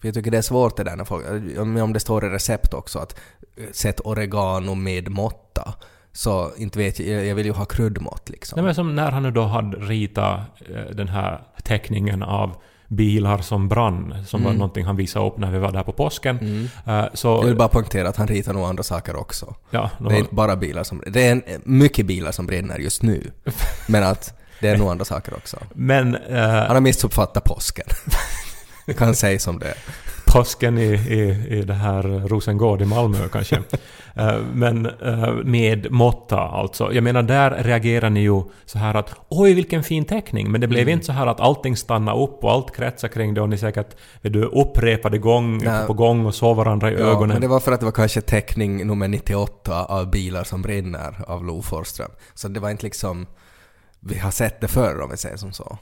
[0.00, 1.24] För jag tycker det är svårt det där när folk,
[1.58, 3.20] om det står i recept också att
[3.56, 5.74] eh, sätt oregano med måtta.
[6.12, 8.56] Så inte vet jag, jag vill ju ha kryddmått liksom.
[8.56, 12.56] Nej, men som när han nu då hade ritat eh, den här teckningen av
[12.88, 16.68] bilar som brann, som var någonting han visade upp när vi var där på påsken.
[16.86, 17.28] Eh, så...
[17.28, 19.54] Jag vill bara poängtera att han ritar nog andra saker också.
[19.70, 21.02] ja, Det är inte bara bilar som...
[21.06, 23.30] Det är en, mycket bilar som brinner just nu.
[23.88, 25.56] Men att det är nog andra saker också.
[25.74, 27.86] Men eh, Han har missuppfattat påsken.
[28.86, 29.76] Jag kan säga som det är.
[30.32, 33.62] Påsken i, i, i det här Rosengård i Malmö kanske.
[34.14, 36.92] Eh, Men eh, med måtta alltså.
[36.92, 40.50] Jag menar där reagerar ni ju så här att oj vilken fin teckning.
[40.50, 43.40] Men det blev inte så här att allting stannar upp och allt kretsar kring det
[43.40, 45.86] och ni säkert vet du, upprepade gång Nej.
[45.86, 47.28] på gång och såg varandra i Ja, ögonen.
[47.28, 51.24] men det var för att det var kanske teckning nummer 98 av Bilar som brinner
[51.26, 52.10] av Lo Forsström.
[52.34, 53.26] Så det var inte liksom...
[54.00, 55.78] Vi har sett det förr om vi säger som så.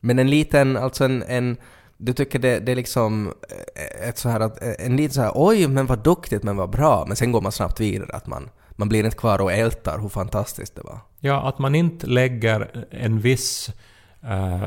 [0.00, 1.22] Men en liten, alltså en...
[1.22, 1.56] en
[2.04, 3.32] du tycker det, det är liksom
[3.74, 6.56] eh, ett så här att, eh, en liten så här oj men vad duktigt men
[6.56, 9.52] vad bra men sen går man snabbt vidare att man, man blir inte kvar och
[9.52, 10.98] ältar hur fantastiskt det var.
[11.20, 13.70] Ja, att man inte lägger en viss
[14.22, 14.64] eh,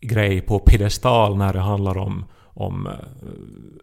[0.00, 2.92] grej på piedestal när det handlar om, om eh,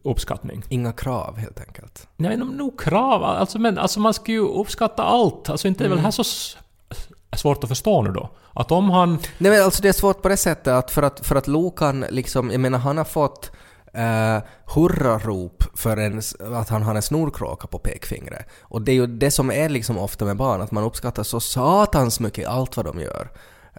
[0.04, 0.64] uppskattning.
[0.70, 2.08] Inga krav helt enkelt.
[2.18, 3.24] Nej, nog no krav.
[3.24, 5.50] Alltså, men, alltså man ska ju uppskatta allt.
[5.50, 6.24] Alltså inte är väl här så
[7.38, 8.30] svårt att förstå nu då?
[8.54, 9.20] Att om han...
[9.38, 12.06] Nej men alltså det är svårt på det sättet att för att, för att Lokan
[12.10, 13.52] liksom, jag menar han har fått
[13.98, 16.22] uh, hurrarop för en,
[16.56, 18.46] att han har en snorkråka på pekfingret.
[18.62, 21.40] Och det är ju det som är liksom ofta med barn, att man uppskattar så
[21.40, 23.32] satans mycket allt vad de gör.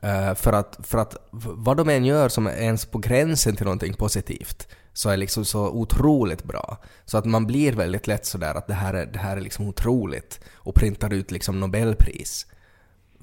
[0.04, 3.64] Uh, för, att, för att vad de än gör som är ens på gränsen till
[3.64, 6.78] någonting positivt så är liksom så otroligt bra.
[7.04, 9.68] Så att man blir väldigt lätt sådär att det här är, det här är liksom
[9.68, 12.46] otroligt och printar ut liksom Nobelpris.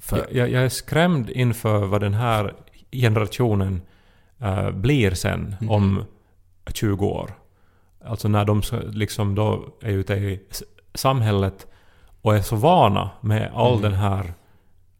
[0.00, 2.54] För, Jag, jag, är skrämd inför vad den här
[2.92, 3.82] generationen
[4.40, 5.70] eh, blir sen Mhm.
[5.70, 6.04] om
[6.74, 7.30] 20 år.
[8.04, 10.40] Alltså när de liksom då är ute i
[10.94, 11.66] samhället
[12.22, 13.82] och är så vana med all Mm.
[13.82, 14.32] den här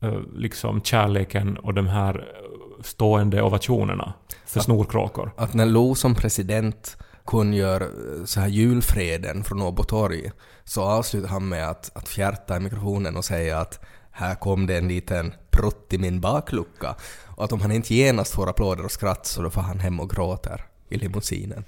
[0.01, 4.13] eh, liksom kärleken och de här eh, stående ovationerna
[4.47, 5.31] för snorkråkor.
[5.37, 7.89] att när Lo som president kungör
[8.25, 10.31] så här julfreden från Åbo torg
[10.65, 14.77] så avslutar han med att, att fjärta i mikrofonen och säga att här kom det
[14.79, 16.95] en liten prutt i min baklucka
[17.27, 20.01] och att om han inte genast får applåder och skratt så då får han hem
[20.01, 21.65] och gråter i limousinen.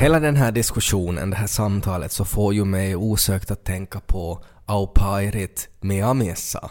[0.00, 4.44] Hela den här diskussionen, det här samtalet, så får ju mig osökt att tänka på
[4.66, 6.70] Au pairit Miamissa.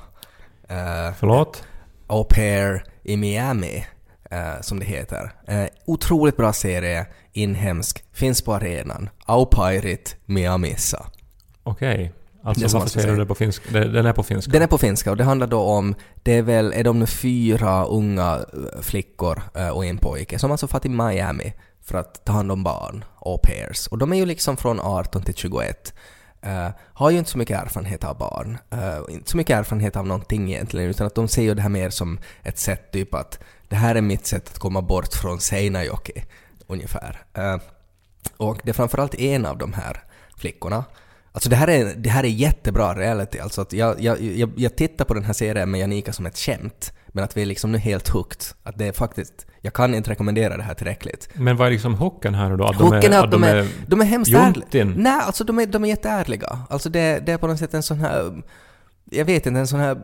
[0.71, 1.63] Uh, Förlåt?
[2.08, 3.86] Au pair i Miami,
[4.32, 5.32] eh, som det heter.
[5.47, 9.10] Eh, otroligt bra serie, inhemsk, finns på arenan.
[9.25, 11.05] Au pairit Miamissa.
[11.63, 12.13] Okej.
[12.43, 13.79] Det Alltså varför säger du det på finska?
[13.79, 14.51] Den är på finska?
[14.51, 17.05] Den är på finska och det handlar då om, det är väl, är de nu
[17.05, 18.39] fyra unga
[18.82, 19.41] flickor
[19.73, 23.38] och en pojke som alltså far till Miami för att ta hand om barn, au
[23.38, 23.88] pairs.
[23.88, 25.93] Och de är ju liksom från 18 till 21.
[26.45, 30.08] Uh, har ju inte så mycket erfarenhet av barn, uh, inte så mycket erfarenhet av
[30.08, 33.39] någonting egentligen, utan att de ser ju det här mer som ett sätt typ att
[33.67, 36.23] det här är mitt sätt att komma bort från Seinajoki,
[36.67, 37.25] ungefär.
[37.38, 37.58] Uh,
[38.38, 40.04] och det är framförallt en av de här
[40.38, 40.84] flickorna.
[41.31, 43.39] Alltså det här är, det här är jättebra reality.
[43.39, 46.37] Alltså att jag, jag, jag, jag tittar på den här serien med Janika som ett
[46.37, 46.93] skämt.
[47.07, 48.43] Men att vi är liksom nu helt hooked.
[48.63, 49.45] Att det är faktiskt...
[49.61, 51.29] Jag kan inte rekommendera det här tillräckligt.
[51.33, 52.65] Men vad är liksom hooken här då?
[52.65, 54.85] Att Hooken är att de är, de är hemskt ärliga.
[54.85, 56.59] Nej, alltså de är, de är jätteärliga.
[56.69, 58.43] Alltså det, det är på något sätt en sån här...
[59.11, 59.97] Jag vet inte, en sån här...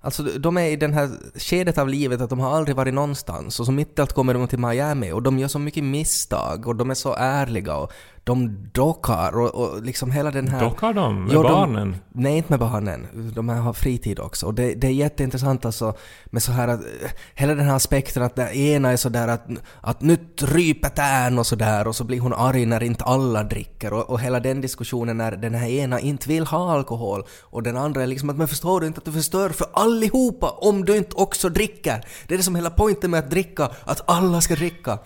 [0.00, 3.60] Alltså de är i den här skedet av livet att de har aldrig varit någonstans
[3.60, 6.66] och så mitt i allt kommer de till Miami och de gör så mycket misstag
[6.66, 7.92] och de är så ärliga och
[8.24, 10.60] de dockar och, och liksom hela den här...
[10.60, 11.96] Dockar de med Jo, de- barnen?
[12.12, 13.06] Nej, inte med barnen.
[13.34, 14.46] De har fritid också.
[14.46, 15.94] Och det, det är jätteintressant alltså
[16.26, 19.46] med så här att eh, hela den här aspekten att det ena är sådär att,
[19.80, 23.92] att nu ryper tärn och sådär och så blir hon arg när inte alla dricker
[23.92, 27.76] och, och hela den diskussionen när den här ena inte vill ha alkohol och den
[27.76, 30.96] andra är liksom att men förstår du inte att du förstör för allihopa om du
[30.96, 32.04] inte också dricker?
[32.26, 34.98] Det är det som hela poängen med att dricka, att alla ska dricka.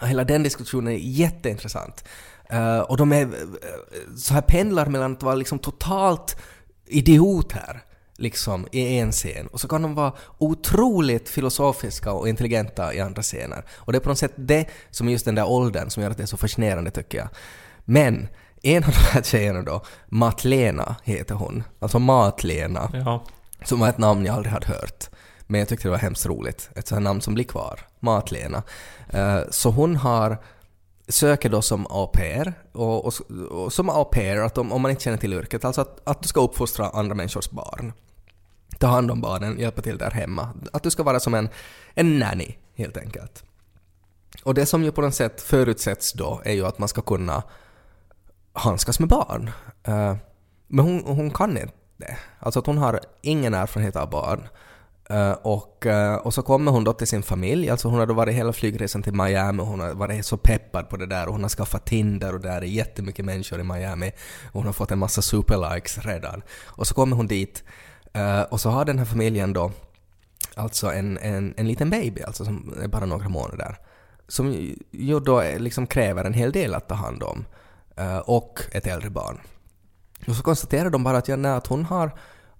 [0.00, 2.04] Och hela den diskussionen är jätteintressant.
[2.50, 3.28] Eh, och de är eh,
[4.16, 6.36] så här pendlar mellan att vara liksom totalt
[6.86, 7.82] idioter
[8.16, 13.22] liksom i en scen och så kan de vara otroligt filosofiska och intelligenta i andra
[13.22, 13.64] scener.
[13.76, 16.10] Och det är på något sätt det som är just den där åldern som gör
[16.10, 17.28] att det är så fascinerande tycker jag.
[17.84, 18.28] Men
[18.62, 23.24] en av de här tjejerna då, Matlena heter hon, alltså Matlena, Ja.
[23.64, 25.08] som var ett namn jag aldrig hade hört.
[25.46, 26.70] Men jag tyckte det var hemskt roligt.
[26.74, 27.80] Ett sånt namn som blir kvar.
[28.00, 28.62] Matlena.
[29.08, 30.38] Eh, Så hon har
[31.08, 33.14] söker då som au pair och, och,
[33.50, 36.22] och som au pair, att om, om man inte känner till yrket, alltså att, att
[36.22, 37.92] du ska uppfostra andra människors barn.
[38.78, 40.48] Ta hand om barnen, hjälpa till där hemma.
[40.72, 41.48] Att du ska vara som en,
[41.94, 43.44] en nanny, helt enkelt.
[44.42, 47.42] Och det som ju på något sätt förutsätts då är ju att man ska kunna
[48.52, 49.50] handskas med barn.
[49.82, 50.16] Eh,
[50.66, 52.16] men hon, hon kan inte det.
[52.38, 54.48] Alltså att hon har ingen erfarenhet av barn.
[55.10, 58.14] Eh, och, eh, och så kommer hon då till sin familj, alltså hon har då
[58.14, 61.32] varit hela flygresan till Miami och hon har varit så peppad på det där och
[61.32, 64.08] hon har skaffat Tinder och där är jättemycket människor i Miami
[64.46, 66.42] och hon har fått en massa superlikes redan.
[66.64, 67.64] Och så kommer hon dit
[68.12, 69.72] eh, och så har den här familjen då
[70.54, 73.78] alltså en, en, en liten baby, alltså som är bara några månader.
[74.28, 74.52] Som
[74.90, 77.44] ju- då liksom kräver en hel del att ta hand om.
[78.24, 79.40] och ett äldre barn.
[80.28, 82.10] Och så konstaterar de bara att, ja, nej, att hon har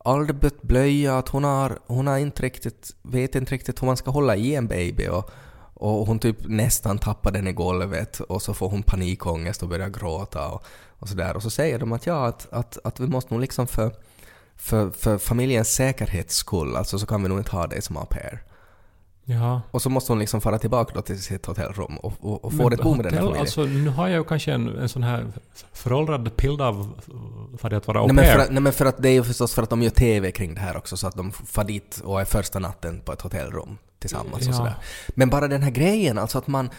[0.05, 3.97] aldrig bytt blöja, att hon har, hon har inte riktigt, vet inte riktigt hur man
[3.97, 5.31] ska hålla i en baby och,
[5.75, 9.89] och hon typ nästan tappar den i golvet och så får hon panikångest och börjar
[9.89, 10.65] gråta och,
[10.99, 11.37] och sådär.
[11.37, 13.95] Och så säger de att ja, att, att, att vi måste nog liksom för,
[14.57, 18.07] för, för familjens säkerhets skull, alltså så kan vi nog inte ha dig som au
[18.07, 18.43] pair.
[19.25, 19.61] Ja.
[19.71, 22.73] Och så måste hon liksom fara tillbaka till sitt hotellrum och, och, och få Men
[22.73, 23.41] ett bo med den här familjen.
[23.41, 25.27] Alltså, nu har jag ju kanske en, en sån här
[25.73, 26.93] föråldrad bild av
[27.63, 28.51] vad det är att vara au Nej men, för pair.
[28.51, 30.61] nej men för att det är ju förstås för att de gör TV kring det
[30.61, 34.43] här också så att de far dit och är första natten på ett hotellrum tillsammans
[34.45, 34.49] Ja.
[34.49, 34.75] och sådär.
[35.09, 36.71] Men bara den här grejen, alltså att man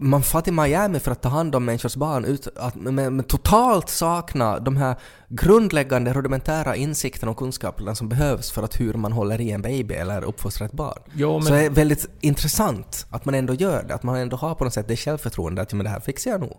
[0.00, 3.22] man far till Miami för att ta hand om människors barn ut, att, men, men
[3.24, 4.96] totalt sakna de här
[5.28, 9.94] grundläggande rudimentära insikterna och kunskaperna som behövs för att hur man håller i en baby
[9.94, 10.98] eller uppfostrar ett barn.
[11.14, 14.36] Jo, Så men, det är väldigt intressant att man ändå gör det, att man ändå
[14.36, 16.56] har på något sätt det självförtroende att ja, men det här fixar jag nog.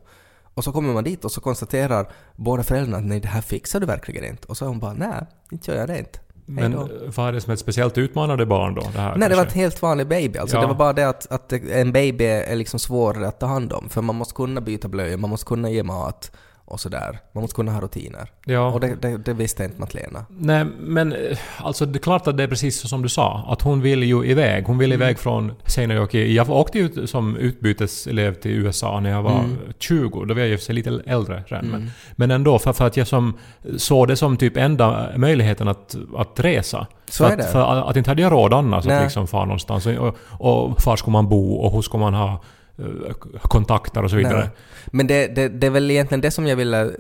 [0.53, 3.79] Och så kommer man dit och så konstaterar båda föräldrarna att nej det här fixar
[3.79, 4.47] du verkligen inte.
[4.47, 6.19] Och så är hon bara nej, inte gör jag det inte.
[6.51, 8.81] Men vad är det som är ett speciellt utmanande barn då?
[8.93, 9.59] Det här, Nej, det var ett kanske?
[9.59, 10.39] helt vanlig baby.
[10.39, 10.61] Alltså, Ja.
[10.61, 13.89] Det var bara det att, att en baby är liksom svårare att ta hand om.
[13.89, 16.31] För man måste kunna byta blöjor, man måste kunna ge mat
[16.69, 17.19] och sådär.
[17.33, 18.31] Man måste kunna ha rutiner.
[18.45, 18.67] Ja.
[18.67, 20.25] Och det, det, det visste inte Matlena.
[20.29, 23.45] Nej, men eh, alltså det är klart att det är precis som du sa.
[23.47, 24.65] Att hon vill ju iväg.
[24.67, 25.01] Hon vill Mm.
[25.01, 26.35] iväg från Seinäjoki.
[26.35, 29.57] Jag åkte ju som utbyteselev till USA när jag var Mm.
[29.79, 30.25] 20.
[30.25, 31.65] Då var jag ju sig lite äldre redan.
[31.67, 33.33] Men, men ändå, för, för att jag som
[33.77, 36.87] såg det som typ enda möjligheten att, att resa.
[37.09, 37.43] Så för är det.
[37.43, 38.97] Att, för att, att inte hade jag råd annars Nej.
[38.97, 39.85] att liksom fara någonstans.
[39.85, 42.41] Och, och var ska man bo och hur ska man ha
[42.79, 44.39] Eh, kontakter och så vidare.
[44.39, 44.49] Nej.
[44.85, 46.91] Men det, det, det är väl egentligen det som jag ville,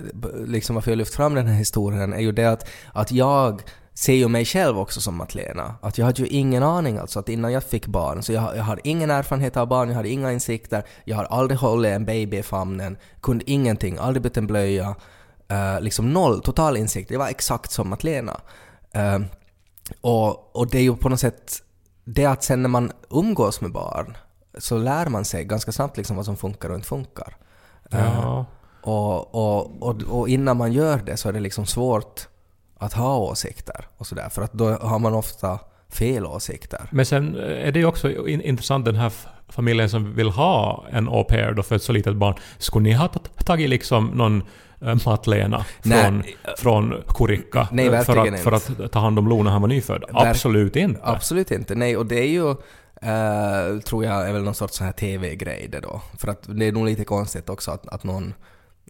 [0.45, 3.61] liksom varför jag lyft fram den här historien, är ju det att, att jag
[3.93, 5.75] ser ju mig själv också som Matlena.
[5.81, 8.63] Att jag hade ju ingen aning alltså att innan jag fick barn, så jag, jag
[8.63, 12.37] har ingen erfarenhet av barn, jag har inga insikter, jag har aldrig hållit en baby
[12.37, 14.95] i famnen, kunde ingenting, aldrig bytt en blöja,
[15.51, 17.11] Uh, liksom noll, total insikt.
[17.11, 18.41] Jag var exakt som Matlena.
[18.95, 19.21] Uh, eh,
[20.01, 21.63] och, och det är ju på något sätt
[22.05, 24.17] det att sen när man umgås med barn
[24.57, 27.35] så lär man sig ganska snabbt liksom vad som funkar och inte funkar.
[27.91, 28.45] Eh, Ja.
[28.81, 32.27] och, och, och, och innan man gör det så är det liksom svårt
[32.77, 35.59] att ha åsikter och sådär för att då har man ofta
[35.89, 36.87] fel åsikter.
[36.91, 39.11] Men sen är det ju också in, intressant den här
[39.49, 42.35] familjen som vill ha en au pair då för ett så litet barn.
[42.57, 43.07] Skulle ni ha
[43.45, 44.43] tagit liksom någon
[44.81, 46.01] äh, Matlena Nej.
[46.01, 46.23] från,
[46.57, 49.67] från Kurikka Nej, eh, för, att, för att ta hand om Lo när han var
[49.67, 50.03] nyfödd?
[50.13, 50.99] Absolut inte.
[51.03, 51.75] Absolut inte.
[51.75, 52.55] Nej, och det är ju
[53.01, 56.01] eh, tror jag är väl någon sorts sån här TV-grej det då.
[56.17, 58.33] För att det är nog lite konstigt också att, att någon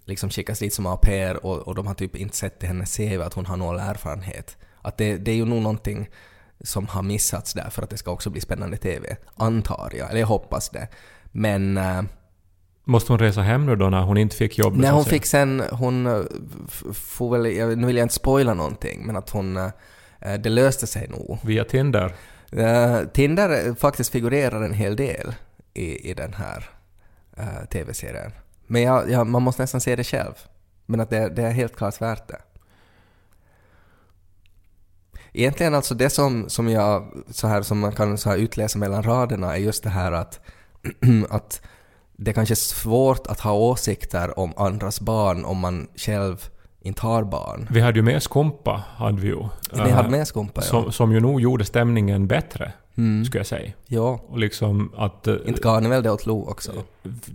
[0.06, 2.98] liksom skickas dit som au pair och, och de har typ inte sett i hennes
[2.98, 4.58] CV att hon har noll erfarenhet.
[4.82, 6.10] Att det, det är ju nog någonting
[6.62, 9.18] som har missats där för att det ska också bli spännande TV.
[9.36, 10.88] Antar jag, eller jag hoppas det.
[11.32, 12.02] Men eh,
[12.84, 14.86] Måste hon resa hem nu då när hon inte fick jobb?
[14.86, 16.22] att hon fick sen, hon eh,
[16.94, 21.08] får väl, nu vill jag inte spoila någonting, men att hon, eh, det löste sig
[21.08, 21.40] nog.
[21.44, 22.14] Via Tinder?
[22.54, 25.36] Uh, Tinder faktiskt figurerar en hel del
[25.74, 26.70] i, i den här
[27.40, 28.32] uh, TV-serien.
[28.68, 30.34] Men jag, jag, man måste nästan se det själv.
[30.86, 32.42] Men att det, det är helt klart värt det.
[35.34, 39.04] Egentligen alltså det som, som jag, så här som man kan så här utläsa mellan
[39.04, 40.40] raderna är just det här att,
[41.30, 41.62] att
[42.18, 46.50] det kanske är svårt att ha åsikter om andras barn om man själv
[46.82, 47.68] inte har barn.
[47.72, 49.36] Vi hade ju med Skumpa, hade vi ju.
[49.74, 50.68] Ni Eh, hade med Skumpa, ja.
[50.68, 53.26] som, som ju nog gjorde stämningen bättre, Mm.
[53.26, 53.72] skulle jag säga.
[53.88, 55.28] Ja, Och liksom att...
[55.28, 56.72] eh, inte gav ni väl det åt Lo också?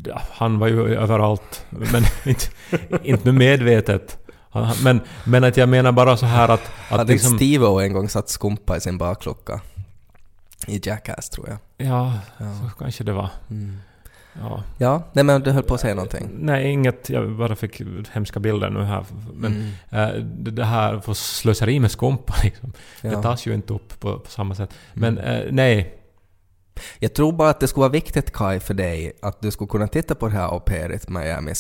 [0.05, 2.47] Ja, han var ju överallt, men inte,
[3.03, 4.19] inte medvetet.
[4.85, 6.61] Men, men att jag menar bara så här att...
[6.91, 9.61] att Hade liksom, inte Steve-O en gång satt skumpa i sin baklucka?
[10.67, 11.59] I Jackass, tror jag.
[11.89, 12.45] ja, Ja.
[12.63, 13.29] så kanske det var.
[13.51, 13.77] Mm.
[14.41, 14.63] Ja.
[14.79, 16.29] Ja, nej men du höll på att säga någonting.
[16.39, 17.09] Nej, inget.
[17.11, 19.05] Jag bara fick hemska bilder nu här.
[19.35, 20.15] Men Mm.
[20.17, 22.73] eh, det här för slöseri med skumpa liksom.
[23.01, 23.09] Ja.
[23.09, 23.21] Mm.
[23.21, 24.75] Det tas ju inte upp på, på samma sätt.
[24.93, 26.01] Men eh, nej.
[26.99, 29.89] Jag tror bara att det skulle vara viktigt Kai för dig att du skulle kunna
[29.89, 31.53] titta på det här au pairet Miami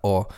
[0.00, 0.32] och,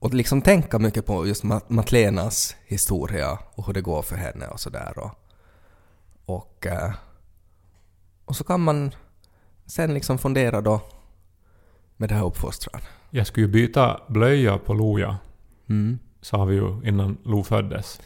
[0.00, 4.46] och liksom tänka mycket på just Ma- Matlenas historia och hur det går för henne
[4.46, 4.98] och sådär.
[4.98, 5.10] Och,
[6.24, 6.90] och, eh,
[8.24, 8.90] och så kan man
[9.66, 10.80] sen liksom fundera då
[12.00, 12.80] med det här uppfostran.
[13.10, 15.16] Jag skulle ju byta blöja på Loja,
[15.68, 15.98] Mm.
[16.20, 18.00] sa vi ju innan Lo föddes.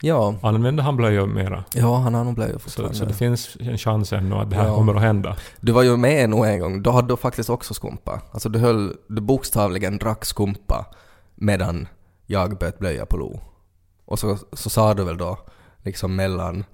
[0.00, 1.64] Ja, Använde han blöjor mera?
[1.74, 2.94] ja, han har nog blöjor Så, fortfarande.
[2.94, 4.74] så det finns en chans ännu att det här Ja.
[4.74, 5.36] kommer att hända.
[5.60, 8.20] Du var ju med nog en gång, då hade du faktiskt också skumpa.
[8.32, 10.86] Alltså du höll, du bokstavligen drack skumpa
[11.34, 11.88] medan
[12.26, 13.40] jag böt blöja på Lo.
[14.04, 15.38] Och så, så sa du väl då,
[15.82, 16.64] liksom mellan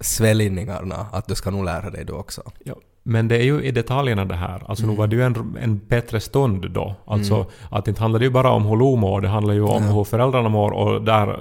[0.00, 2.42] svällningarna, att du ska nog lära dig du också.
[2.64, 2.74] Ja,
[3.06, 4.62] men det är ju i detaljerna det här.
[4.68, 4.94] Alltså Mm.
[4.94, 6.94] nu var det ju en, en bättre stund då.
[7.06, 9.84] Alltså att inte handlar det ju bara om hur Lo mår, det handlar ju om
[9.84, 9.90] Ja.
[9.92, 11.38] hur föräldrarna mår och där,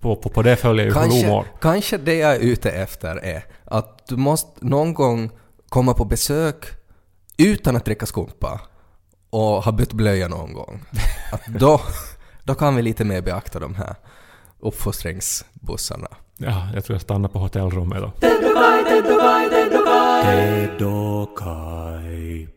[0.00, 1.44] på, på, på det följer ju hur Lo Kanske, mår.
[1.60, 5.30] kanske det jag är ute efter är att du måste någon gång
[5.68, 6.64] komma på besök
[7.38, 8.60] utan att dricka skumpa
[9.30, 10.82] och ha bytt blöja någon gång.
[11.32, 11.80] Att då,
[12.44, 13.94] då kan vi lite mer beakta de här
[14.60, 16.08] uppfostringsbussarna.
[16.38, 18.12] Ja, jag tror jag stannar på hotellrummet då.
[20.22, 22.55] Te dokai